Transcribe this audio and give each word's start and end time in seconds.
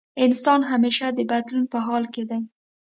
انسان 0.25 0.59
همېشه 0.71 1.07
د 1.17 1.19
بدلون 1.31 1.65
په 1.73 1.77
حال 1.85 2.03
کې 2.13 2.23
دی. 2.29 2.41